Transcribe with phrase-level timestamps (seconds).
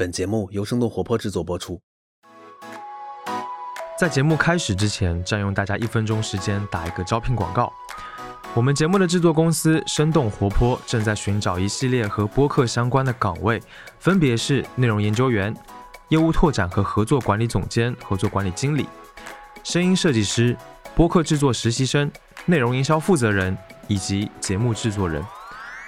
[0.00, 1.78] 本节目由生动活泼制作播出。
[3.98, 7.70] 在节目开始之前，占用大家一分钟时间打一个招聘广告。
[8.54, 13.62] 我们节目的制作公司生动活泼正在寻找一系列和播客相关的岗位，
[13.98, 15.54] 分别是内容研究员、
[16.08, 18.88] 业务拓展和合作管理总监、合作管理经理、
[19.62, 20.56] 声音设计师、
[20.96, 22.10] 播客制作实习生、
[22.46, 23.54] 内容营销负责人
[23.86, 25.22] 以及节目制作人。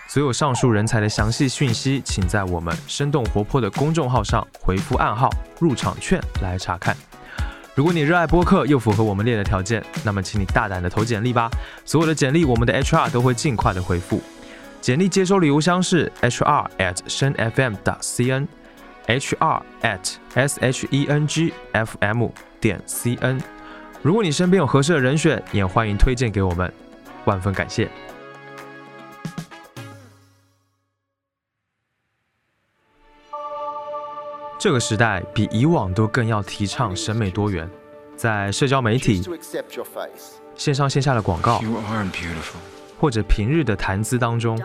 [0.09, 6.94] 所有上述人才的详细讯息，请在我们生动活泼的公众号上回复暗号“入场券”来查看。
[7.75, 11.50] 如果你热爱播客，又符合我们列的条件，那么请你大胆的投简历吧。
[11.86, 14.21] 所有的简历，我们的 HR 都会尽快的回复。
[14.82, 22.30] 简历接收的邮箱是 hr at 声 fm 点 cn，hr at s h e n g f m
[22.61, 23.41] 点 cn。
[24.03, 26.71] 如果你身边有合适的人选，也欢迎推荐给我们，
[27.25, 27.89] 万分感谢。
[34.62, 37.69] 这个时代比以往都更要提倡审美多元，
[38.14, 39.20] 在社交媒体、
[40.54, 41.60] 线上线下的广告，
[42.96, 44.56] 或者平日的谈资当中，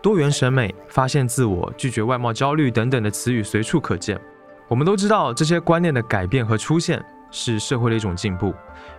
[0.00, 4.16] 多元审美、发现自我、拒绝外貌焦虑等等的词语随处可见。
[4.68, 8.54] 我们都知道，这些观念的改变和出现是社会的一种进步。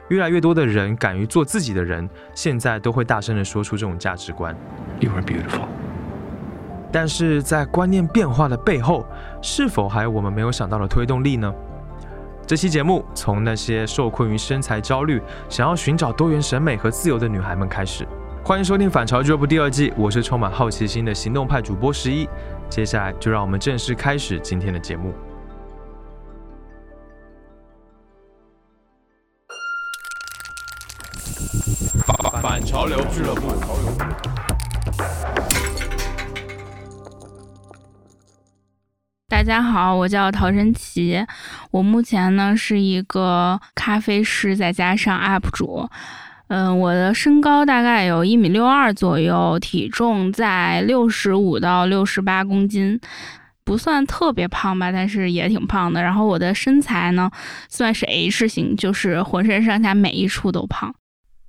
[0.09, 4.53] 越来越多的人敢于做自己的人，现在都会大声地说出这种价值观。
[4.99, 5.69] You are beautiful.
[6.91, 9.05] 但是在观念变化的背后，
[9.41, 11.53] 是否还有我们没有想到的推动力呢？
[12.47, 18.07] 这期节目从那些受困于身材焦虑、想要寻找多元审美和自由的女孩们开始。
[18.43, 22.27] 欢迎收听《反潮俱乐部》第二季，我是充满好奇心的行动派主播十一。
[22.67, 25.13] 接下来就让我们正式开始今天的节目。
[32.03, 34.48] 反反潮流俱乐部。
[39.29, 41.23] 大家好，我叫陶晨奇，
[41.69, 45.87] 我目前呢是一个咖啡师，再加上 UP 主。
[46.47, 52.99] 嗯，我的身高大概有一米六二左右，体重在六十五到六十八公斤，
[53.63, 56.01] 不算特别胖吧，但是也挺胖的。
[56.01, 57.29] 然后我的身材呢
[57.69, 60.95] 算是 H 型，就是浑身上下每一处都胖。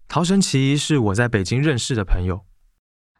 [0.06, 2.42] 陶晨奇是我在北京认识的朋友。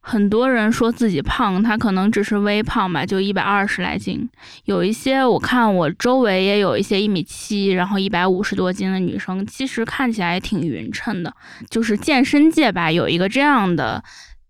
[0.02, 4.28] 很多人说自己胖，他可能只是微胖吧，就一百二十来斤。
[4.64, 11.32] 有一些我看我周围也有一些一米七，然后一百五十多斤的女生，其实看起来也挺匀称的。
[11.68, 14.02] 就是健身界吧，有一个这样的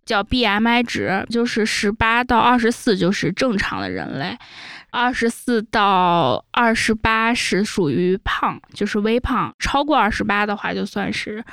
[0.06, 4.38] 叫 BMI 值，就是十八到二十四就是正常的人类，
[4.90, 9.52] 二十四到二十八是属于胖，就是微胖。
[9.58, 11.44] 超过二十八的话，就算是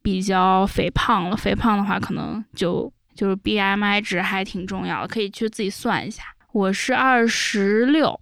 [0.00, 1.36] 比较肥胖了。
[1.36, 2.90] 肥胖的话，可能就。
[3.14, 6.22] 就是 B M I 值还挺重要的，可以去自己算一下。
[6.52, 8.18] 我是二十六。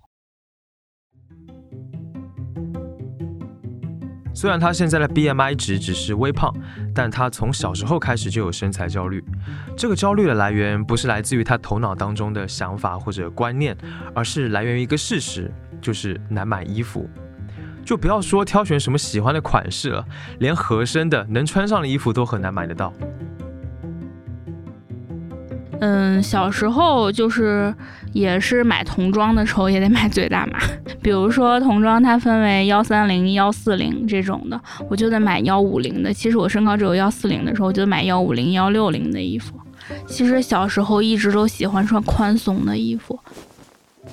[4.33, 6.55] 虽然他现在的 B M I 值只是微胖，
[6.95, 9.23] 但他从小时候开始就有身材焦虑。
[9.77, 13.77] 这个焦虑的来源不是来自于他头脑当中的想法或者观念，
[14.15, 17.09] 而是来源于一个事实，就是难买衣服。
[17.85, 20.05] 就不要说挑选什么喜欢的款式了，
[20.39, 22.93] 连合身的能穿上的衣服都很难买得到。
[25.81, 27.75] 嗯，小时候就是
[28.13, 30.59] 也是买童装的时候也得买最大码，
[31.01, 36.13] 比如说童装它分为幺三零、幺四零这种的，我就得买幺五零的。
[36.13, 39.55] 其实我身高只有幺四零的时候，我就买幺五零、幺六零的衣服。
[40.07, 43.19] 其实小时候一直都喜欢穿宽松的衣服，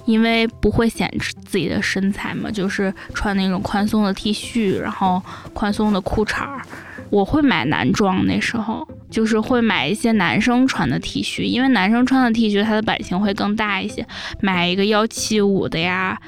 [0.05, 5.21] 因为不会显示自己的身材嘛，就是穿那种宽松的 T 恤，然后
[5.53, 6.61] 宽松的裤衩儿。
[7.09, 14.05] 我会买男装，那时候就是会买一些男生穿的 T 恤，因为男生穿的 T 恤它的版型会更大一些。
[14.41, 16.19] 买一个幺七五的呀，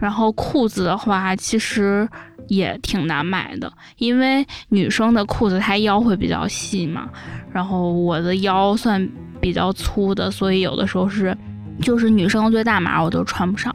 [0.00, 2.08] 然后裤子的话其实
[2.46, 7.08] 也挺难买的，因为女生的裤子它腰会比较细嘛，
[7.52, 9.08] 然后我的腰算
[9.40, 11.36] 比较粗的，所以有的时候是
[11.82, 13.74] 就是女生最大码我都穿不上。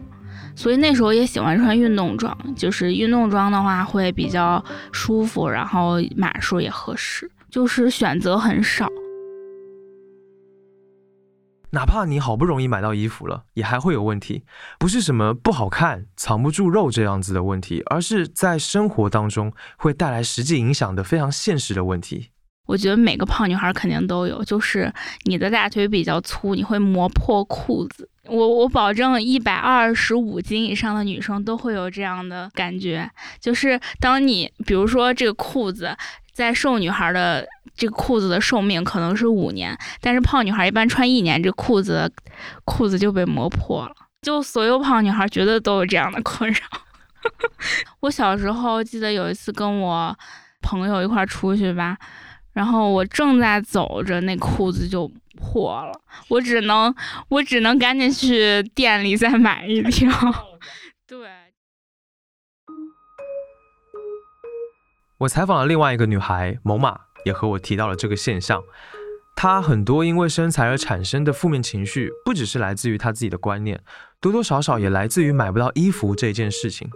[0.56, 8.88] 所以那时候也喜欢穿运动装，就是运动装的话会比较舒服，然后码数也合适，就是选择很少。
[11.72, 14.44] 哪怕你好不容易买到衣服了，也还会有问题，
[14.78, 22.30] 不是什么不好看、藏不住肉这样子的问题，而是在生活当中会带来实际影响的非常现实的问题。
[22.68, 24.94] 我觉得每个胖女孩肯定都有，就是
[25.26, 28.08] 你的大腿比较粗，你会磨破裤子。
[28.30, 33.10] 我我保证，一百二十五斤以上的女生都会有这样的感觉，
[33.40, 35.96] 就是当你比如说这个裤子，
[36.32, 42.10] 在瘦女孩的这个裤子的寿命可能是五年，但是胖女孩一般穿一年，这裤子
[42.64, 43.94] 裤子就被磨破了。
[44.22, 46.60] 就所有胖女孩觉得都有这样的困扰。
[48.00, 50.18] 我小时候记得有一次跟我
[50.62, 51.98] 朋友一块出去吧，
[52.54, 55.12] 然后我正在走着，那裤子就
[55.44, 55.92] 破了，
[56.30, 56.96] 我只能
[57.28, 60.10] 我只能赶紧去店里再买一条。
[61.06, 61.28] 对。
[65.20, 68.64] 我采访了另外一个女孩某马，也和我提到了这个现象。
[69.36, 73.84] 她很多因为身材而产生的负面情绪，不只是来自于她自己的观念，
[74.22, 76.90] 多多少少也来自于买不到衣服这件事情。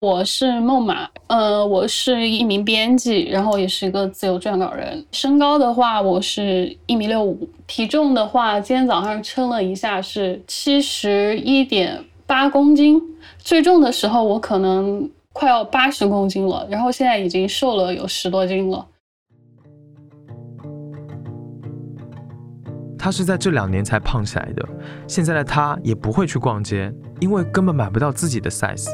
[0.00, 5.04] 我是孟马，呃，我是一名编辑，然后也是一个自由撰稿人。
[5.10, 13.02] 身高的话，我是一米六五，体重的话，今天早上称了一下是七十一点八公斤。
[13.38, 18.86] 最重的时候，我可能快要八十公斤了，然后现在已经瘦了有十多斤了。
[22.96, 24.64] 他是在这两年才胖起来的，
[25.08, 28.86] 现在的他也不会去逛街，因为根本买不到自己的 size。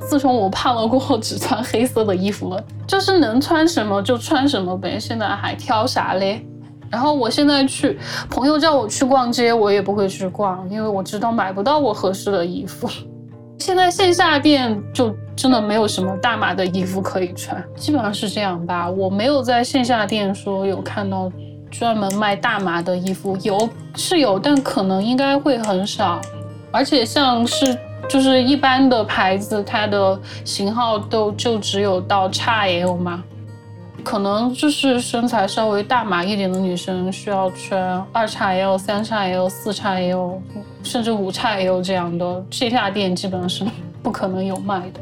[0.00, 4.98] 自从我胖了过后，只穿黑色的衣服了，就是能穿什么就穿什么呗。
[4.98, 6.44] 现在还挑啥嘞？
[6.90, 7.96] 然后我现在去，
[8.28, 12.88] 朋友叫我去逛街，我也不会去逛，因为我知道买不到我合适的衣服。
[13.60, 18.90] 现在线下店就真的没有什么大码的衣服可以穿，基本上是这样吧。
[18.90, 21.30] 我没有在线下店说有看到
[21.70, 26.20] 专门卖大码的衣服，有是有，但可能应该会很少，
[26.72, 27.78] 而且像是。
[28.08, 33.22] 就是一般的牌子，它的型号都就只有到 XL 嘛，
[34.02, 40.40] 可能就是身材稍微大码一点的女生需要穿二 XL、三 XL、四 XL，
[40.82, 43.64] 甚至五 XL 这样的，线下店基本上是
[44.02, 45.00] 不可能有卖的。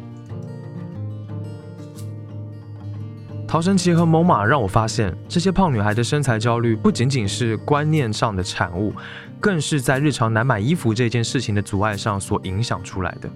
[3.47, 8.93] 陶神奇和某马让我发现，这些胖女孩的身材焦虑不仅仅是观念上的产物。
[9.41, 13.29] 更是在日常难买衣服这件事情的阻碍上所影响出来的。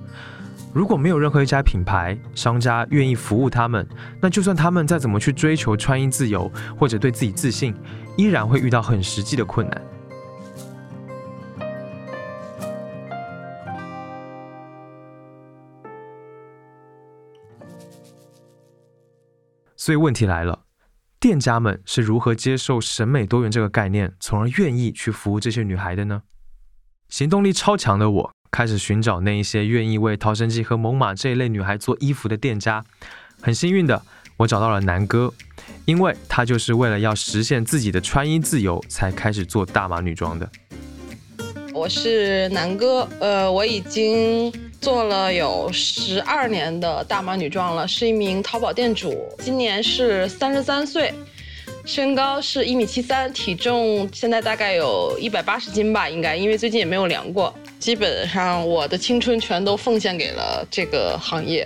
[0.72, 3.86] 如果没有任何一家品牌商家愿意服务他们，
[4.20, 7.74] 那就算他们再怎么去追求穿衣自由或者对自己自信，
[8.16, 9.82] 依然会遇到很实际的困难。
[19.76, 20.58] 所以问题来了。
[21.22, 26.22] 店家们是如何接受审美多元这个概念，从而愿意去服务这些女孩的呢？
[27.08, 32.84] 行动力超强的我开始寻找那一些愿意为逃生记和猛犸这一类女孩做衣服的店家。
[33.40, 34.02] 很幸运的，
[34.38, 35.32] 我找到了南哥，
[35.84, 40.50] 因为他就是为了要实现自己的穿衣自由，才开始做大码女装的。
[41.72, 44.52] 我是南哥，呃，我已经
[44.82, 51.14] 做了有十二年的大码女装了，是一名淘宝店主，今年是三十三岁，
[51.84, 57.54] 身高是一米七三，体重现在大概有一百八十斤吧，应该，因为最近也没有量过。
[57.78, 61.64] 基本上我的青春全都奉献给了这个行业。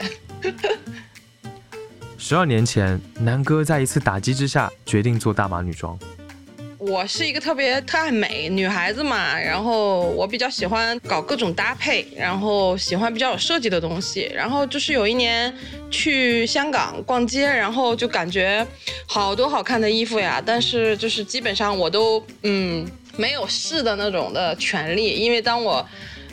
[2.19, 5.99] 十二年前，南哥在一次打击之下决定做大码女装。
[6.89, 14.31] 我是一个特别特爱美女孩子嘛，然后我比较喜欢搞各种搭配，然后喜欢比较有设计的东西。
[14.33, 15.53] 然后就是有一年
[15.91, 18.65] 去香港逛街，然后就感觉
[19.05, 25.85] 好多好看的衣服呀，但是就是基本上我都嗯没有试的那种的权利，因为当我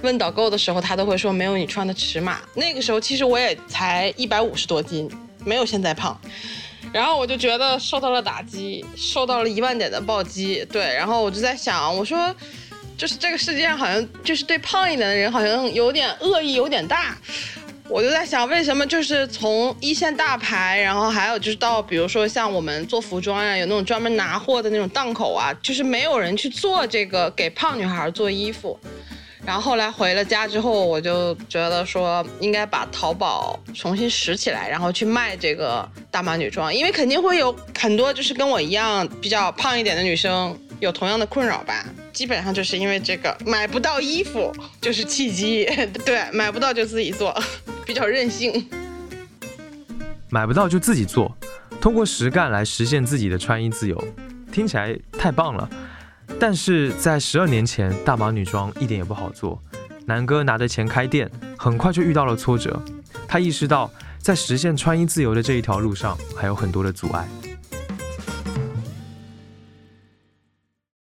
[0.03, 2.39] 问导购的时候，他都会说没有你穿的尺码。
[2.53, 5.10] 那个时候其实我也才一百五十多斤，
[5.43, 6.15] 没有现在胖。
[6.93, 10.63] 然后我就觉得受到了打击，受到了一万点的暴击。
[10.71, 12.33] 对，然后我就在想，我说，
[12.95, 17.17] 就是这个世界上好像就是对胖一点的人好像有点恶意，有点大。
[17.89, 28.79] 我就在想，为什么就是从一线大牌，然后还有就是到比如说像我们做服装呀，有那种专门拿货的那种档口啊，就是没有人去做这个给胖女孩做衣服。
[29.45, 41.85] 然后后来回了家之后，我就觉得说应该把淘宝重新拾起来，然后去卖这个大码女装，因为肯定会有很多就是跟我一样比较胖一点的女生有同样的困扰吧。
[42.13, 45.65] 基本上就是因为这个买不到衣服就是契机，
[46.05, 47.38] 对，买不到就自己做，
[47.85, 48.65] 比较任性。
[50.29, 51.35] 买不到就自己做，
[51.81, 54.01] 通过实干来实现自己的穿衣自由，
[54.51, 55.69] 听起来太棒了。
[56.39, 59.62] 但是在十二年前，大码女装一点也不好做。
[60.06, 62.82] 南哥拿着钱开店，很快就遇到了挫折。
[63.27, 63.89] 他意识到，
[64.20, 67.27] 在实现穿衣自由的这一条路上，还有很多的阻碍。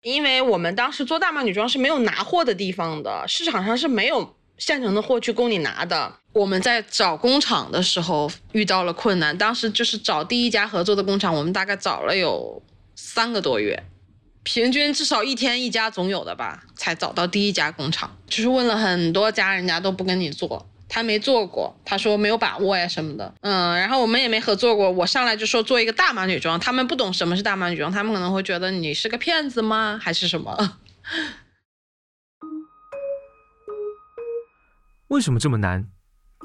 [0.01, 6.13] 因为我们当时做大码女装是没有拿货的地方的，市场上是没有现成的货去供你拿的。
[6.31, 12.61] 我们在找工厂的时候遇到了困难，当时就是找第一家合作的工厂，我们大概找了有
[12.95, 13.83] 三个多月。
[14.45, 18.15] 平均至少一天一家总有的吧，才找到第一家工厂。
[18.27, 23.33] 就是问了很多家，人家都不跟你做，他没做过，他说没有把握呀什么的。
[23.41, 30.55] 嗯，然后我们也没合作过，我上来就说做一个大码女装，他们不懂什么是大码女装，他们可能会觉得你是个骗子吗，还是什么？
[35.09, 35.87] 为什么这么难？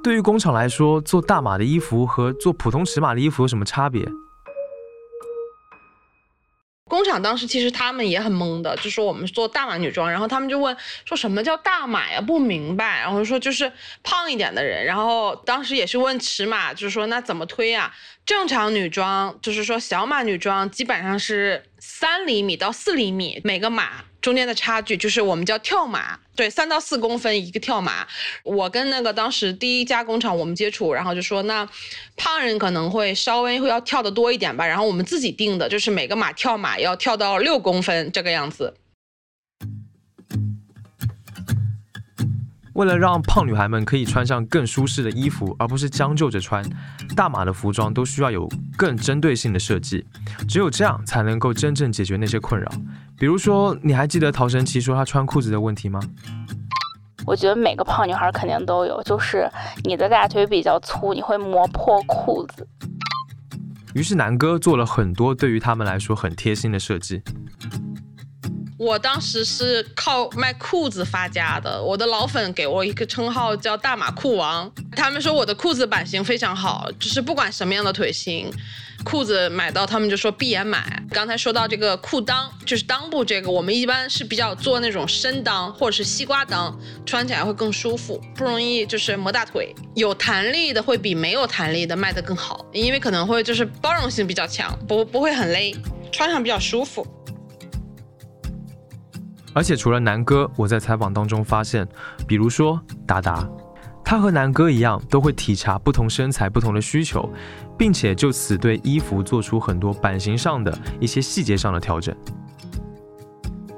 [0.03, 4.09] 对于工厂来说，做大码的衣服和做普通尺码的衣服有什么差别？
[7.01, 10.77] 工厂当时其实他们也很懵的，就说我们做大码女装，然后他们就问
[11.07, 17.91] 说什么叫大码呀，不明白，然后说就是胖一点的人，然后当时也是问尺码，就是说那怎么推呀？
[18.27, 24.05] 正常女装就是说小码女装基本上是三厘米到四厘米每个码。
[24.21, 28.07] 中间的差距就是我们叫跳码，对，三到四公分一个跳码。
[28.43, 31.69] 我跟那个当时第一家工厂我们接触，然后就说那
[32.17, 34.67] 胖人可能会稍微会要跳的多一点吧。
[34.67, 38.75] 然后我们自己定的就是每个码跳码要跳到六公分这个样子。
[42.81, 46.65] 为了让胖女孩们可以穿上更舒适的衣服，而不是将就着穿，
[47.15, 50.03] 大码的服装都需要有更针对性的设计，
[50.49, 52.73] 只有这样才能够真正解决那些困扰。
[53.19, 56.01] 比如说，你还记得陶神奇说她穿裤子的问题吗？
[57.27, 59.47] 我觉得每个胖女孩肯定都有，就是
[59.85, 62.67] 你的大腿比较粗，你会磨破裤子。
[63.93, 67.21] 于是南哥做了很多对于他们来说很贴心的设计。
[68.81, 78.51] 我当时是靠卖裤子发家的，我的老粉给我一个称号叫“大码裤王”，他们说我的裤子版型非常好，就是不管什么样的腿型。
[79.05, 81.03] 裤子买到，他们就说闭眼买。
[81.11, 89.75] 刚才说到这个裤裆，就是裆部这个，我们一般是比较做那种深裆或者是西瓜裆，穿起来会更舒服，不容易就是磨大腿。
[89.95, 95.75] 有弹力的会比没有弹力的卖得更好，因为可能会就是包容性比较强，不不会很勒，
[96.11, 97.07] 穿上比较舒服。
[99.53, 101.87] 而且除了南哥，我在采访当中发现，
[102.27, 103.49] 比如说达达。
[104.03, 107.31] 他和南哥一样，都会体察不同身材不同的需求，
[107.79, 112.13] 并且就此对衣服做出很多版型上的一些细节上的调整。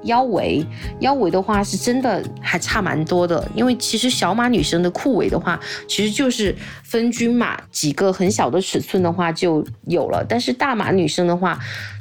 [0.05, 0.65] 腰围，
[1.01, 11.57] 腰围的话是真的还差蛮多的，因为其实小码女生的裤围的话，其实就是分均码几个很小的尺寸的话就有了，但是大码女生的话，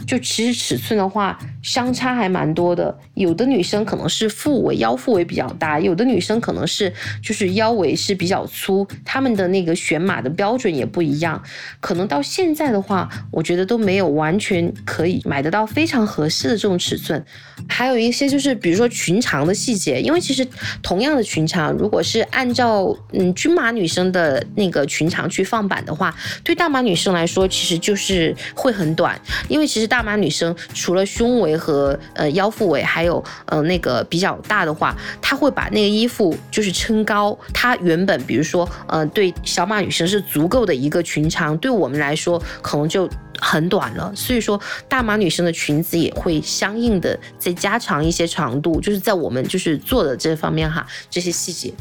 [0.07, 6.91] 就其实尺寸的话相差还蛮多的，有的女生可能是腹围腰腹围比较大，有的女生可能是
[7.21, 11.39] 就是腰围是比较粗，她们的那个选码的标准也不一样，
[11.79, 17.23] 可能到现在的话，我觉得都没有完全可以买得到非常合适的这种尺寸，
[17.69, 17.90] 还。
[17.90, 20.47] 有还有一些就是，比如说裙长的细节，因为其实
[20.81, 29.19] 同样的裙长，如果是按照嗯均码女生的那个裙长去放版的话，对大码女生来说，其实就是会很短。
[29.49, 37.37] 因为其实大码女生除了胸围和呃腰腹围，还有呃那个比较大的话，她会把那个衣服就是撑高。
[37.53, 43.09] 她原本比如说呃对小码女生是足够的一个裙长，对我们来说可能就。
[43.41, 51.73] 很短了，所以说大码女生的裙子也会相应的再加长一些长度，就是在我们就是做的这方面哈，这些细节。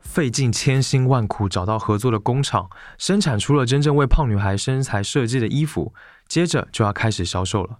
[0.00, 5.92] 费尽千辛万苦找到合作的工厂，生产出了真正为胖女孩身材设计的衣服，
[6.26, 7.78] 接着就要开始销售了。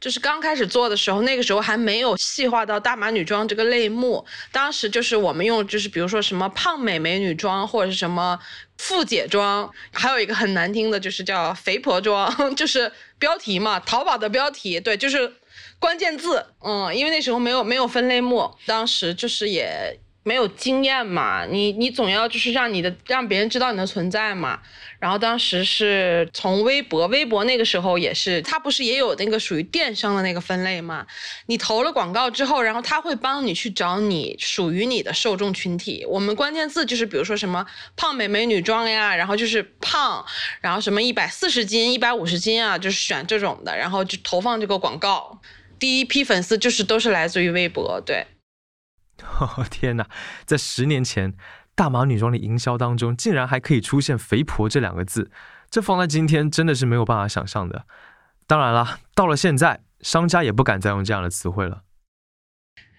[0.00, 4.24] 就是刚开始做的时候，那个时候还没有细化到大码女装这个类目。
[4.50, 8.38] 当时就是我们用，就是比如说什么胖美美女装，或者是什么
[8.78, 15.34] 富姐装，还有一个很难听的，就是叫肥婆装， 就是标题嘛，淘宝的标题，对，就是
[15.78, 20.00] 关键字，嗯，因为那时候没有没有分类目，当时就是也。
[20.30, 24.60] 没有经验嘛，你你总要就是让你的让别人知道你的存在嘛。
[25.00, 31.04] 然后当时是从微博，微博那个时候也是，它不是也有那个属于电商的那个分类嘛？
[31.46, 36.04] 你投了广告之后，然后他会帮你去找你属于你的受众群体。
[36.06, 40.24] 我们关键字就是比如说什么胖美美女装呀，然后就是胖，
[40.60, 45.40] 然后什么一百四十斤、一百五十斤啊，就是选这种的，然后就投放这个广告。
[45.80, 48.26] 第一批粉丝就是都是来自于微博，对。
[49.70, 50.06] 天哪，
[50.44, 51.34] 在十年前，
[51.74, 55.30] 大码女装的营销当中，竟然还可以出现“肥婆”这两个字，
[55.70, 57.86] 这放在今天真的是没有办法想象的。
[58.46, 61.82] 当然了，到了现在，商家也不敢再用这样的词汇了。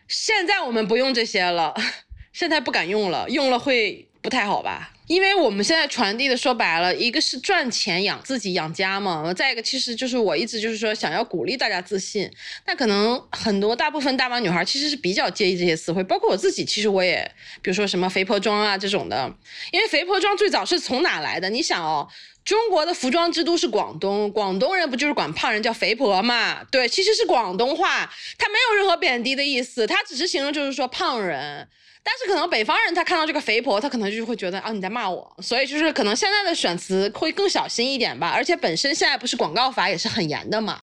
[0.07, 1.73] 现在我们不用这些了，
[2.33, 4.91] 现在不敢用了，用了会不太好吧？
[5.07, 12.31] 因为我们现在传递的说白了，一个是赚钱养自己养家嘛，再一个其实就是我一直就是说想要鼓励大家自信。
[12.65, 17.29] 那可能很多大部分大妈女孩其实是比较介意这些词汇，包括我自己，其实我也
[17.61, 19.29] 比如说什么肥婆装啊这种的，
[19.71, 21.49] 因为肥婆装最早是从哪来的？
[21.49, 22.07] 你想哦，
[22.45, 26.63] 中国的服装之都是广东，广东人不就是管胖人叫肥婆嘛？
[26.71, 31.67] 对，其实是广东话，它没有任何贬低的意思，它只是形容就是说胖人。
[32.03, 38.31] 但是可能北方人他看到这个肥婆，他可能就会觉得啊你在骂我，所以就是可能现在的选词会更小心一点吧。
[38.31, 40.79] 而且本身现在不是广告法也是很严的嘛。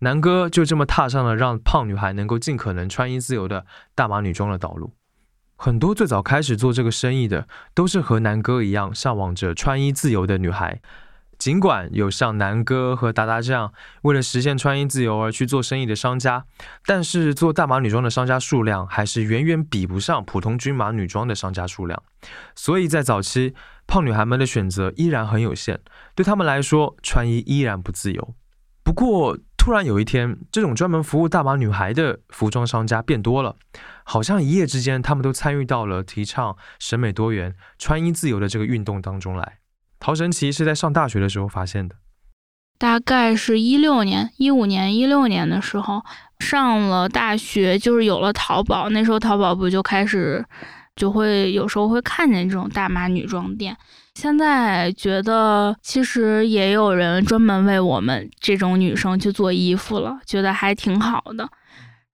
[0.00, 4.94] 南哥就这么踏上了让胖女孩能够尽可能穿衣自由的大码女装的道路。
[5.56, 10.80] 很多最早开始做这个生意的，都是和南哥一样向往着穿衣自由的女孩。
[11.40, 16.44] 尽管有像南哥和达达这样为了实现穿衣自由而去做生意的商家，
[16.84, 22.02] 但是做大码女装的商家数量还是远远比不上普通均码女装的商家数量。
[22.54, 23.54] 所以在早期，
[23.86, 25.80] 胖女孩们的选择依然很有限，
[26.14, 28.34] 对她们来说，穿衣依然不自由。
[28.84, 33.56] 不过，突然有一天，这种专门服务大码女孩的服装商家变多了，
[34.04, 39.59] 好像一夜之间，他们都参与到了提倡审美多元、穿衣自由的这个运动当中来。
[40.00, 41.94] 陶神奇是在上大学的时候发现的，
[42.78, 46.02] 大概是一六年、一五年、一六年的时候
[46.38, 48.88] 上了大学，就是有了淘宝。
[48.88, 50.42] 那时候淘宝不就开始，
[50.96, 53.76] 就会有时候会看见这种大码女装店。
[54.14, 61.46] 现在觉得其实也有人专门为我们这种女生去做衣服了，觉得还挺好的。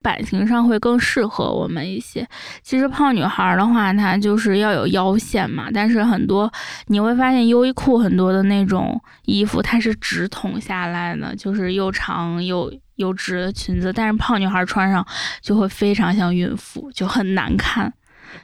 [0.07, 2.25] 版型上会更适合我们一些。
[2.63, 5.69] 其实胖女孩的话，她就是要有腰线嘛。
[5.75, 6.49] 但是很多
[6.87, 13.93] 你会发现，优衣库很多的那种衣服，它是直筒下来的，就是又长又又直的裙子。
[13.93, 15.05] 但是胖女孩穿上
[15.41, 17.93] 就会非常像孕妇，就很难看。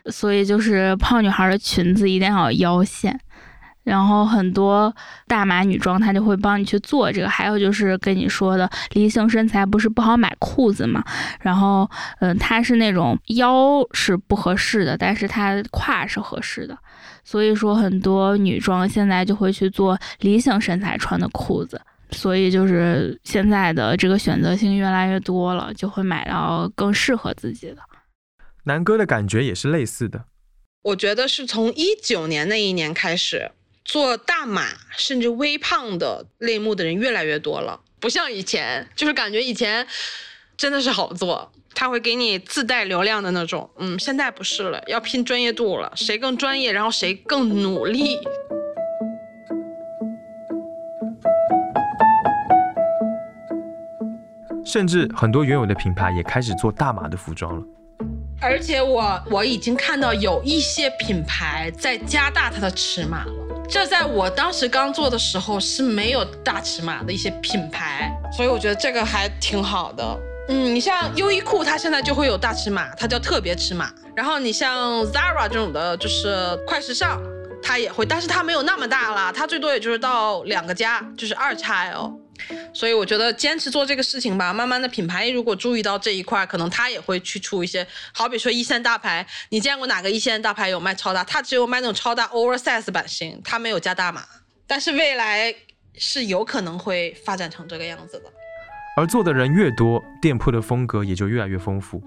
[0.07, 3.21] 所以就是胖女孩的裙子一定要有腰线。
[3.83, 4.95] 然后很多
[5.27, 7.29] 大码女装，她就会帮你去做这个。
[7.29, 11.03] 还有就是跟你说的，梨形身材不是不好买裤子嘛？
[11.41, 16.79] 然后，嗯，它是那种腰是不合适的，但是它胯是合适的。
[17.25, 21.81] 所以说，很多女装现在就会去做梨形身材穿的裤子。
[22.11, 27.79] 所以就是现在的这个选择性越来越多了，就会买到更适合自己的。
[28.65, 30.27] 南哥的感觉也是类似的。
[30.83, 33.51] 我觉得是从一九年那一年开始。
[33.85, 34.67] 做大码
[34.97, 39.87] 甚至微胖的类目的人越来越多了，不像以前，就是感觉以前
[40.57, 43.69] 真的是好做，他会给你自带流量的那种。
[43.79, 48.19] 嗯，现在不是了，要拼专业度了，谁更专业，然后谁更努力。
[54.65, 57.67] 甚至很多原有的品牌也开始做大码的服装了。
[58.41, 63.33] 而且我我已经看到有一些品牌在加大它的尺码了。
[63.69, 70.19] 这在我当时刚做的时候是没有大尺码的一些品牌，所以我觉得这个还挺好的。
[70.49, 73.91] 嗯，你像优衣库，它现在就会有大尺码，它叫特别尺码。
[74.15, 77.23] 然后你像 Zara 这种的，就是快时尚，
[77.63, 82.13] 它也会，但是它没有那么大了，它最多也就是到两个加，就是二 XL。
[82.73, 91.23] 所以我觉得坚持做这个事情吧，慢慢的品牌如果注意到这一块，可能他也会去出一些，好比说一线大牌，你见过哪个一线大牌有卖超大？
[91.25, 94.25] 他只有卖那种超大 oversize 版型，他没有加大码。
[94.67, 95.55] 但是未来
[95.99, 98.33] 是有可能会发展成这个样子的。
[98.97, 102.03] 而做的人越多，店铺的风格也就越来越丰富。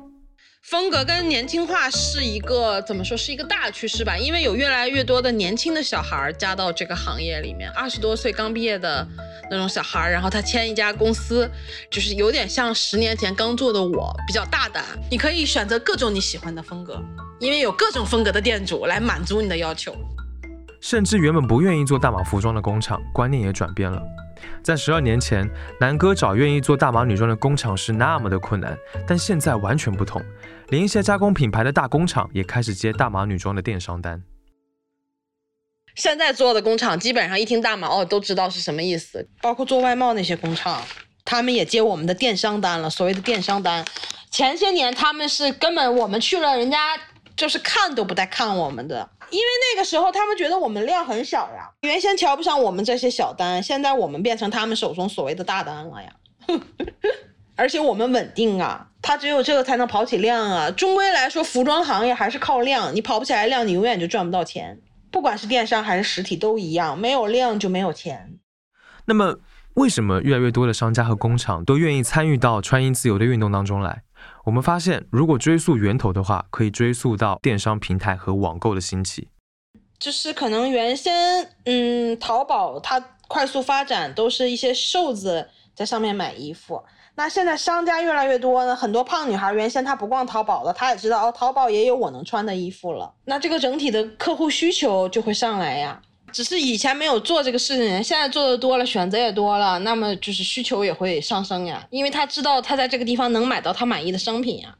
[0.67, 4.17] 风格跟年轻化是一个怎么说是一个大趋势吧？
[4.17, 9.08] 因为有越来越多的年轻的小孩加到这个行业里面，二十多岁刚毕业的
[9.51, 11.47] 那种小孩，然后他签一家公司，
[11.91, 16.99] 就是有点像十年前刚做的我，比较大胆，你可以选择各种你喜欢的风格，
[17.39, 19.95] 因为有各种风格的店主来满足你的要求。
[20.82, 24.01] 甚至原本不愿意做大码服装的工厂，观念也转变了。
[24.63, 30.21] 在十二年前，南哥找愿意做大码女装的工厂是那么的困难，但现在完全不同，
[30.69, 34.24] 连一些加工品牌的大工厂也开始接大码女装的电商单。
[35.95, 40.82] 现在做的工厂基本上一听大码哦，都知道是什么意思，包括做外贸那些工厂，
[41.24, 42.89] 他们也接我们的电商单了。
[42.89, 43.86] 所谓的电商单，
[44.30, 46.98] 前些年他们是根本我们去了，人家
[47.38, 49.10] 就是看都不带看我们的。
[49.32, 56.12] 因为那个时候他们觉得我们量很小呀，原先瞧不上我们这些小单，现在我们变成他们手中所谓的大单了呀。
[57.58, 60.70] 而且我们稳定啊，他只有这个才能跑起量啊。
[60.72, 64.82] 终归来说，服装行业还是靠量，你跑不起来量，你永远就赚不到钱。
[65.10, 68.40] 不管是电商还是实体都一样，没有量就没有钱。
[69.06, 69.40] 那么，
[69.76, 74.04] 为什么越来越多的商家和工厂都愿意参与到穿衣自由的运动当中来？
[74.46, 79.28] 我们发现，如果追溯源头的话，可以追溯到电商平台和网购的兴起。
[79.98, 86.84] 就是可能原先，嗯，淘宝它快速发展都是一些瘦子在上面买衣服。
[87.16, 93.12] 那现在商家越来越多呢，很多胖女孩原先她不逛淘宝了，她也知道哦，淘宝也有我能穿的衣服了。
[93.24, 96.00] 那这个整体的客户需求就会上来呀。
[96.36, 101.88] 只是以前没有做这个事情，现在做的多了，选择也多了，那么就是需求也会上升呀。
[101.91, 104.76] 因为他知道他在这个地方能买到他满意的商品呀。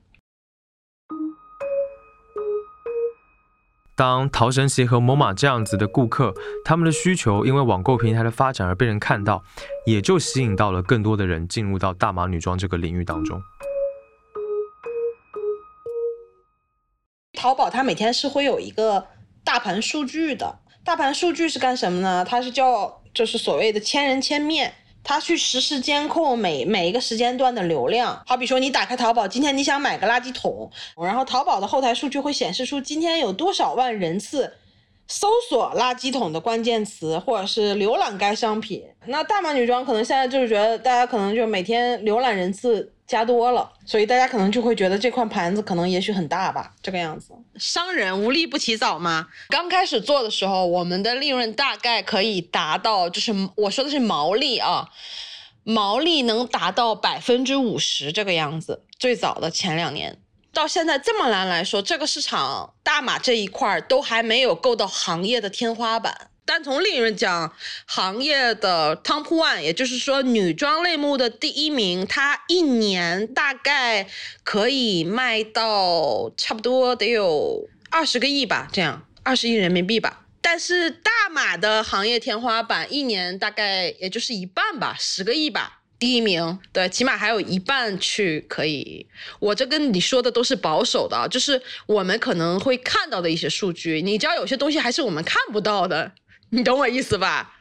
[3.96, 6.34] 当淘神鞋和某马这样子的顾客，
[6.66, 9.42] 他们的需求因为网购平台的发展而被人看到，
[9.86, 13.42] 也就吸引到了更多的人进入到大码女装这个领域当中。
[17.32, 19.08] 淘宝它每天是会有一个
[19.46, 22.24] 大盘数据的，大盘数据是干什么呢？
[22.30, 24.72] 它是叫就是所谓的千人千面。
[25.08, 34.52] 它去实时监控每每一个时间段的流量，好比说你打开淘宝，今天你想买个垃圾桶，然后淘宝的后台数据会显示出今天有多少万人次
[35.08, 38.84] 搜索垃圾桶的关键词，或者是浏览该商品。
[39.06, 42.92] 那大码女装可能现在就是觉得大家可能就每天浏览人次。
[43.08, 47.34] 加多了，所以大家可能就会觉得这块盘子可能也许很大吧，这个样子。
[47.56, 49.28] 商人无利不起早嘛。
[49.50, 54.90] 刚开始做的时候，我们的利润大概可以达到，就是我说的是毛利啊，
[55.62, 58.82] 毛利能达到百分之五十这个样子。
[58.98, 60.18] 最早的前两年，
[60.56, 66.30] 到现在这么难来说，这个市场大码这一块都还没有够到行业的天花板。
[66.46, 67.54] 单从利润讲，
[67.86, 74.08] 行业的 top one，也就是说女装类目的第一名，它一年大概
[74.46, 80.22] 可以卖到差不多得有二十个亿吧，这样二十亿人民币吧。
[80.40, 85.82] 但是大码的行业天花板一年大概也就是一半吧，十个亿吧。
[85.98, 89.08] 第一名，对，起码还有一半去可以。
[89.40, 94.02] 我这跟你说的都是保守的，就是我们可能会看到的一些数据。
[94.02, 96.12] 你知道有些东西还是我们看不到的。
[96.50, 97.56] 你懂我意思吧？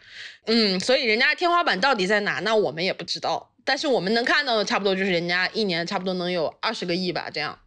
[0.47, 2.41] 嗯，所以人家天花板到底在哪？
[2.41, 3.53] 那我们也不知道。
[3.65, 7.59] 但是我们能看到的，差不多就是人家一年差不多能有二十个亿吧，这样。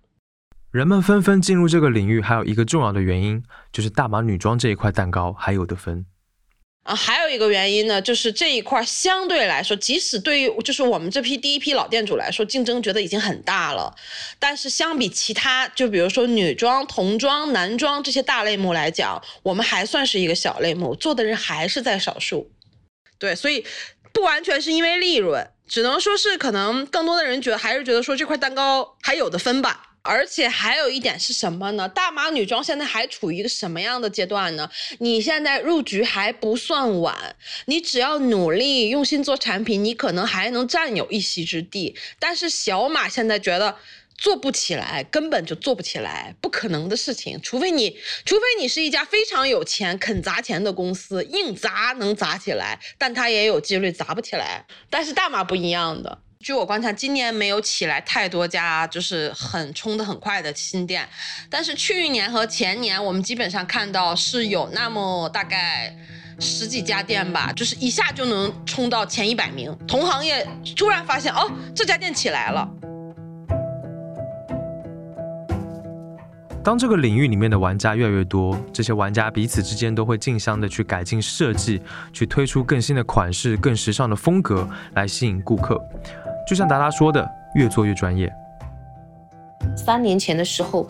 [0.69, 6.05] 人们纷纷进入这个领域，还有一个重要的原因，就是大码女装这一块蛋糕还有的分。
[6.87, 13.93] 啊，还有一个原因呢，就是这一块相对来说，即使对于就是我们这批第一批老店主来说，竞争觉得已经很大了，
[14.39, 22.49] 但是相比其他，就比如说女装、童装、男装这些大类目来讲，我们还算是一个小类目，做的人还是在少数。
[23.19, 23.65] 对，所以
[24.13, 29.86] 不完全是因为利润，只能说是可能更多的人觉得还是觉得说这块蛋糕还有的分吧。
[30.07, 31.89] 而且还有一点是什么呢？
[31.89, 34.69] 大码女装现在还处于一个什么样的阶段呢？
[34.99, 41.93] 你现在入局还不算晚，你只要努力用心做产品，你可能还能占有一席之地。
[42.17, 43.75] 但是小码现在觉得
[44.17, 47.39] 做不起来，根本就做不起来，不可能的事情。
[47.43, 54.65] 除非你，除非你是一家非常有钱、肯砸钱的公司，硬砸能砸起来，但它也有几率砸不起来。
[54.89, 56.19] 但是大码不一样的。
[56.39, 61.07] 据我观察，今年没有起来太多家，就是很冲的很快的新店。
[61.49, 65.95] 但是去年和前年，我们基本上看到是有那么大概
[66.39, 69.75] 十几家店吧，就是一下就能冲到前一百名。
[69.87, 72.69] 同行业突然发现，哦，这家店起来了。
[76.63, 81.81] 当这个领域里面的玩家越来越多，这些玩家彼此之间都会竞相的去改进设计，
[82.13, 85.81] 去推出更新的款式、更时尚的风格，来吸引顾客。
[86.47, 88.31] 就像达达说的，越做越专业。
[89.75, 90.87] 三年前的时候，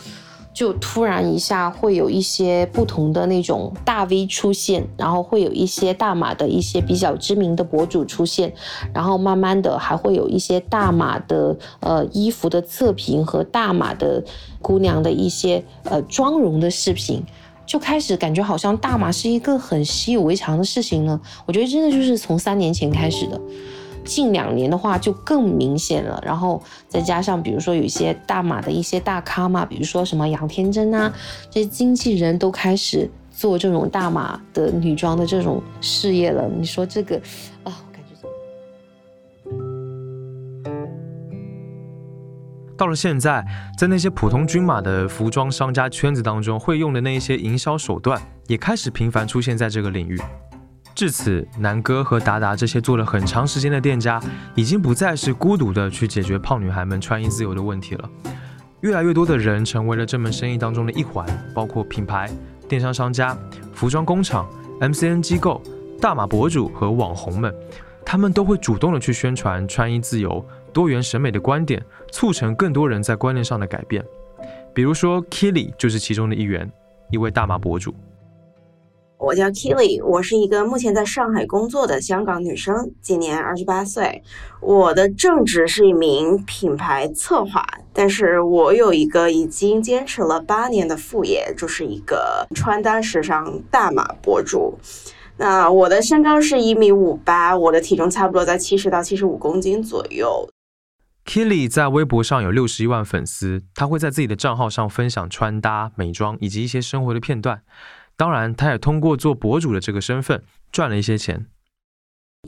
[0.54, 8.54] 就突然一下会有一些不同的那种大 V 出现，然后会有一些大码的一些比较知名的博主出现，
[8.93, 14.24] 然后慢慢的还会有一些大码的呃衣服的测评和大码的
[14.62, 17.24] 姑娘的一些呃妆容的视频，
[17.65, 21.20] 就开始感觉好像大码是一个很习以为常的事情了。
[21.46, 23.41] 我觉得真的就是从三年前开始的。
[24.08, 31.13] 近两年的话就更明显了，然后再加上比如说有一些大码的一些大咖嘛，比如说什么杨天真啊，
[31.52, 36.48] 这些经纪人都开始做这种大码的女装的这种事业了。
[36.48, 37.17] 你说这个
[37.63, 38.15] 啊，我感觉
[42.78, 43.46] 到了现在，
[43.78, 50.17] 在那些普通均码的服装商家圈子当中，会用的那一些营销手段，也开始频繁出现在这个领域。
[50.98, 54.20] 至此，南哥和达达这些做了很长时间的店家，
[54.56, 58.10] 已经不再是孤独的去解决胖女孩们穿衣自由的问题了。
[58.82, 62.28] 越来越多的人成为了这门生意当中的一环，包括品牌、
[62.68, 63.38] 电商商家、
[63.76, 64.50] 服装工厂、
[64.82, 65.62] MCN 机构、
[66.02, 67.54] 大码博主和网红们，
[68.04, 71.80] 他们都会主动的去宣传穿衣自由、多元审美的观点，
[72.12, 74.04] 促成更多人在观念上的改变。
[74.74, 76.68] 比如说 Killy 就是其中的一员，
[77.12, 77.94] 一位大码博主。
[79.19, 84.21] 我叫 Killy，我是一个目前在上海工作的香港女生，今年二十八岁。
[84.62, 94.77] 我的正职是一名品牌策划，但是我有一个已经坚持了八年的副业，就是一个穿搭时尚大码博主。
[95.38, 100.47] 那我的身高是一米五八，我的体重差不多在七十到七十五公斤左右。
[101.25, 107.63] Killy 在微博上有六十一万粉丝，他会在自己的账号上分享穿搭、美妆以及一些生活的片段。
[108.17, 111.45] 当然，他也通过做博主的这个身份赚了一些钱。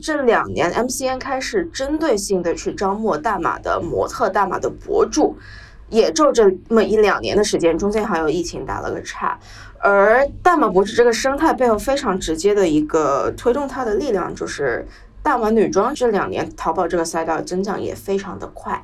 [0.02, 5.36] 这两年，MCN 开始针对性的去招募大码的模特、大码的博主，
[5.88, 9.38] 也就这么一两年的时间，中间还有疫情打了个岔。
[9.78, 14.84] 而大码博主这个生态背后非常直接的一个推动它的力量，就是
[15.22, 18.82] 大码女装这两年淘宝这个赛道增长也非常的快。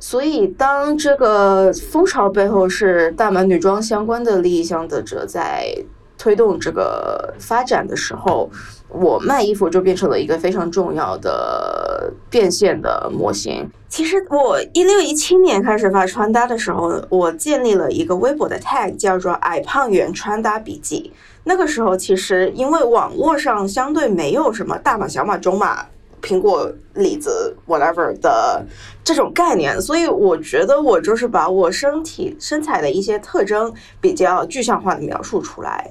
[0.00, 5.84] 所以，当这个风潮背后是大码女装相关的利益相得者在。
[6.26, 8.50] 推动这个发展的时候，
[8.88, 13.70] 我卖衣服就变成了一个非常重要的变现的模型。
[13.88, 21.12] 其实我一六一七年开始发穿搭的时候，我建立了一个微博的 tag，叫做“矮胖圆穿搭笔记”。
[21.44, 25.86] 那个时候，其实因为网络上相对没有什么大码、小码、中码。
[26.22, 28.64] 苹果、李子、whatever 的
[29.04, 35.90] 这种概念，所以我觉得我就是把我身体身材的一些特征比较具象化的描述出来。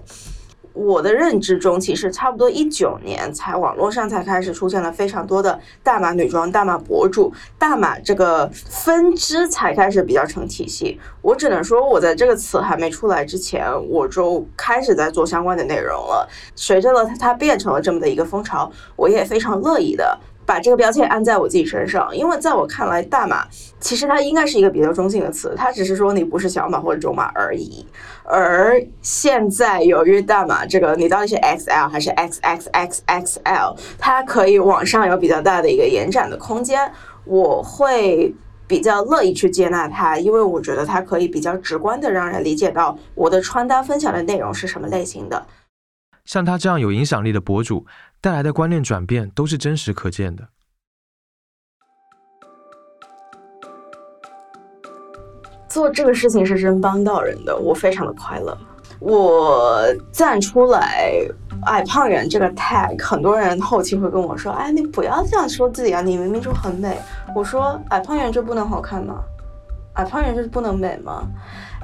[0.75, 10.99] 我的认知中，其实差不多一九年才网络上才开始出现了非常多的大码女装、大码博主、大码这个分支才开始比较成体系。
[11.21, 16.27] 我只能说，我在这个词还没出来之前，我就开始在做相关的内容了。
[16.55, 20.19] 随着了它变成了这么的一个风潮，我也非常乐意的。
[20.45, 23.47] 把这个标签安在我自己身上，因为在我看来，大码
[23.79, 27.86] 其实它应该是一个比较中性的词，它只是说你不是小码或者中码而已。
[28.23, 36.91] 而现在由于大码这个，你到底是 XL 还是 XXXXL，它可以往上有比较大的一个延展的空间，
[37.25, 38.34] 我会
[38.67, 45.45] 比较乐意去接纳它，因为我觉得它可以比较直观的让人理解到我的穿搭分享的内容是什么类型的。
[46.23, 47.86] 像他这样有影响力的博主。
[48.25, 50.43] 带来的观念转变都是真实可见的。
[55.69, 58.57] 做这个事情是真帮到人的，我非常的快乐。
[58.97, 59.79] 我
[60.11, 61.21] 站出来
[61.69, 66.97] “矮胖人”这个 tag，很多人后期会跟我说：“哎，你不要这样说自己啊，你明明就很美。”
[67.35, 69.23] 我说：“矮胖人就不能好看吗？
[69.93, 71.27] 矮胖人就是不能美吗？”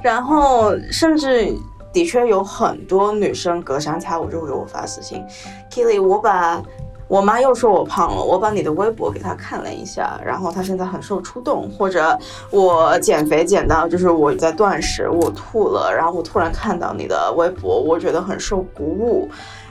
[0.02, 1.56] 然后甚至。
[1.92, 5.22] 的确有很多女生隔三差五就会给我发私信
[5.70, 6.62] ，Kili，我把
[7.06, 12.18] 我妈又说我胖了，我把你的微博给她看了一下，然后她现在很受触动，或者
[12.50, 19.28] 我减肥减到就是我在断食，我吐了，然后我突然看到你的微博，我觉得很受鼓舞，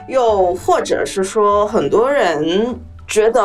[0.07, 3.41] 又或者是说很多人觉得。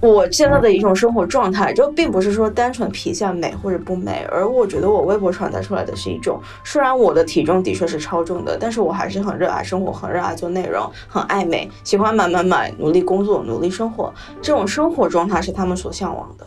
[0.00, 16.46] 我现在的一种生活状态，就并不是说单纯皮相美或者不美，而我觉得我微博传达出来的是一种，虽然我的体重的确是超重的，但是我还是很热爱生活，很热爱做内容，很爱美，喜欢买买买，努力工作，努力生活，这种生活状态是他们所向往的，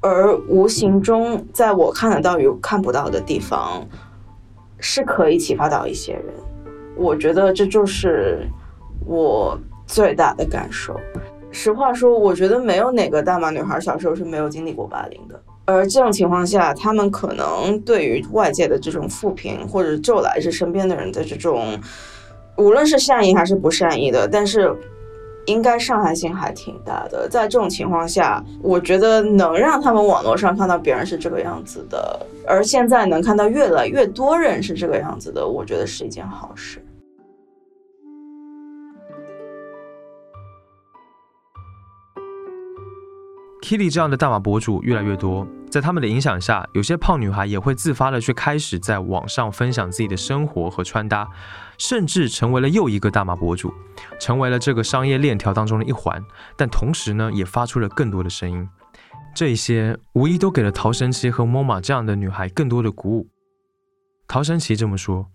[0.00, 3.84] 而无形中在我看得到与看不到的地方，
[4.78, 6.24] 是可以启发到一些人，
[6.96, 8.46] 我觉得这就是
[9.04, 10.94] 我最大的感受。
[11.56, 15.40] 实话说，我觉得没有哪个大码女孩小时候是没有经历过霸凌的。
[15.64, 21.80] 而这种情况下，他们可能对于外界的这种负评，或者就来自身边的人的这种，
[22.56, 24.70] 无论是善意还是不善意的，但是
[25.46, 27.26] 应该伤害性还挺大的。
[27.26, 36.84] 在这种情况下，我觉得能让他们网络上看到别人是这个样子的，而现在能看到越来越多人是这个样子的，我觉得是一件好事。
[43.66, 51.28] Kitty 这样的大码博主越来越多，在他们的影响下，有些胖女孩也会自发的去开始在网上分享自己的生活和穿搭，
[51.76, 53.74] 甚至成为了又一个大码博主，
[54.20, 56.22] 成为了这个商业链条当中的一环。
[56.56, 58.68] 但同时呢，也发出了更多的声音，
[59.34, 63.26] 这些无疑都给了陶神奇和 MoMA 这样的女孩更多的鼓舞。
[64.28, 65.26] 陶神奇这么说：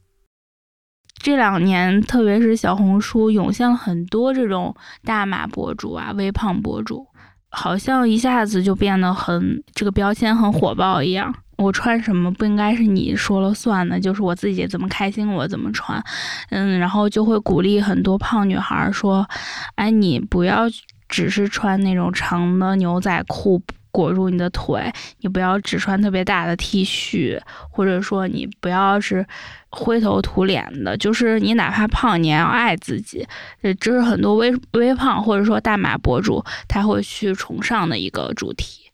[1.21, 7.07] 这两年，特别是小红书涌现了很多这种大码博主啊，微胖博主。
[7.51, 11.33] 好像一下子就变得很这个标签很火爆一样。
[11.57, 16.03] 我穿什么不应该是你说了算的，就是我自己怎么开心我怎么穿。
[16.49, 19.29] 嗯，然后就会鼓励很多胖女孩说
[19.75, 20.63] ：“哎，你不要
[21.07, 23.61] 只是穿那种长的牛仔裤，
[23.91, 29.25] 裹住你的腿，你不要只穿特别大的 T 恤，或者说你不要是
[29.69, 33.27] 灰头土脸的，就是你哪怕胖，你也要爱自己。
[33.61, 38.91] 这这是很多微微胖或者说大码博主他会去崇尚的一个主题，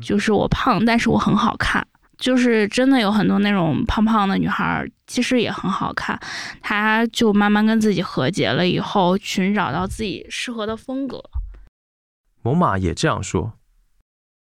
[0.00, 1.86] 就是我胖，但是我很好看。
[2.16, 6.18] 就是真的有很多那种胖胖的女孩，其实也很好看。
[6.62, 11.22] 她就慢慢跟自己和解了以后，寻找到自己适合的风格。
[12.40, 13.54] 猛马也这样说。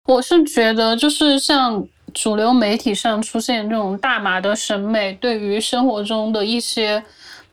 [0.06, 7.02] 我是觉得，就是像主流媒体上出现这种大码的审美，对于生活中的一些，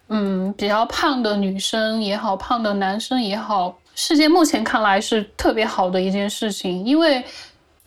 [0.09, 6.85] 嗯，比较胖的女生也好，胖的男生也好，世界目前看来是特别好的一件事情。
[6.85, 7.23] 因为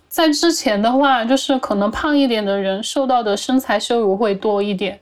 [0.09, 4.99] 在之前的话，就是可能胖一点的人受到的身材羞辱会多一点，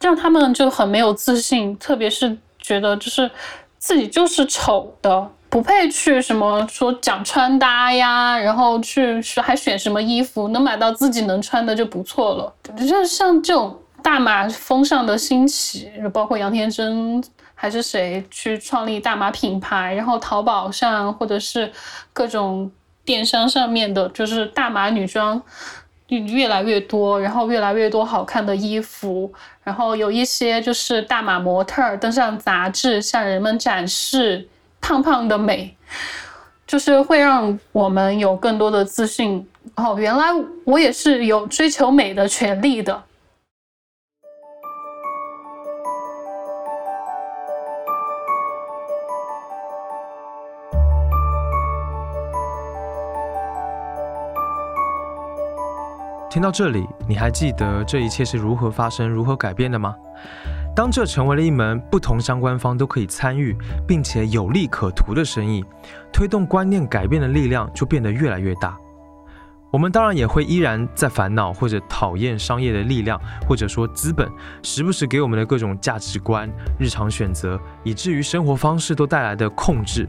[0.00, 3.28] 让他们就很没有自信，特别是觉得就是
[3.78, 5.28] 自己就是丑的。
[5.50, 12.54] 不配去什么说讲穿搭呀，然后去还选什么衣服，能买到自己能穿的就不错了。
[12.76, 17.22] 就像这种大码风尚的兴起，包括杨天真
[17.54, 21.72] 还是谁去创立大码品牌，然后淘宝上或者是
[22.12, 22.70] 各种
[23.04, 25.42] 电商上面的，就是大码女装
[26.08, 29.32] 越来越多，然后越来越多好看的衣服，
[29.64, 34.46] 然后有一些就是大码模特登上杂志，向人们展示。
[34.80, 35.76] 胖胖的美，
[36.66, 39.46] 就是会让我们有更多的自信。
[39.76, 40.24] 哦，原来
[40.64, 43.02] 我也是有追求美的权利的。
[56.30, 59.96] 听到这里，你还记得这一切是如何发生、如何改变的吗？
[60.78, 63.52] 当这成为了一门不同相关方都可以参与
[63.84, 65.64] 并且有利可图的生意，
[66.12, 68.78] 推动观念改变的力量就变得越来越大。
[69.72, 74.30] 我们当然也会依然在烦恼或者讨厌商业的力量，或者说资本
[74.62, 80.08] 时不时给我们的各种价值观、日常选择，以至于生活方式都带来的控制。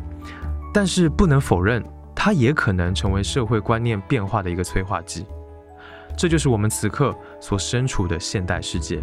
[0.72, 5.26] 但是不能否认，它也可能成为社会观念变化的一个催化剂。
[6.16, 9.02] 这就是我们此刻所身处的现代世界。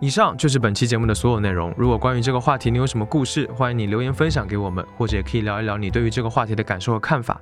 [0.00, 1.74] 以上就是本期节目的所有内容。
[1.76, 7.38] 如果关于这个话题你有什么故事，欢迎你留言分享给我们，或者也可以聊一聊你对于这个话题的感受和看法。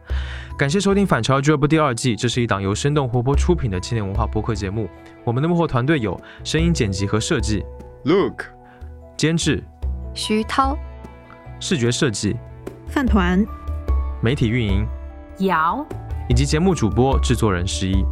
[0.58, 4.90] 感谢收听《反潮俱乐部》第二季，这是一档由生动活泼出品的青年文化播客节目。
[5.24, 7.64] 我们的幕后团队有声音剪辑和设计
[8.02, 8.46] ，Look，
[9.16, 9.62] 监制
[10.12, 10.76] 徐涛，
[11.60, 12.34] 视觉设计
[12.88, 13.46] 饭团，
[14.20, 14.84] 媒体运营
[15.38, 15.86] 姚，
[16.28, 18.04] 以及节目主播制作人十一。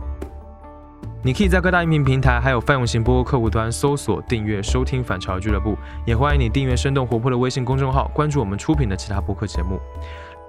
[1.22, 5.72] 你可以在各大音频平台，还有泛用型播客客户端搜索、订阅、收听《反潮俱乐部》，
[6.07, 9.81] 也欢迎你订阅生动活泼的微信公众号，关注我们出品的其他播客节目。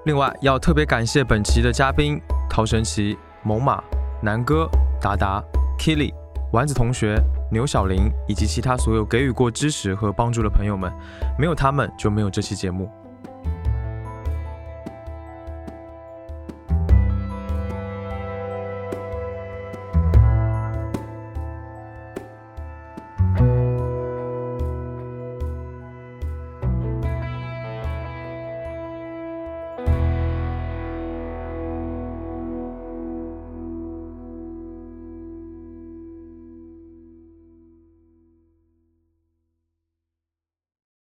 [0.06, 3.82] 另外，要特别感谢本期的嘉宾：陶神奇、猛犸、
[4.21, 4.69] 南哥、
[5.01, 5.43] 达达、
[5.80, 6.13] Killy、
[6.51, 7.19] 丸子同学、
[7.51, 10.91] 牛小林以及其他所有给予过支持和帮助的朋友们，
[11.39, 12.88] 没有他们就没有这期节目。